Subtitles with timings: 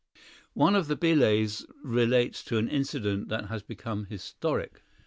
[0.63, 4.81] ]One of the billets relates to an incident that has become historic.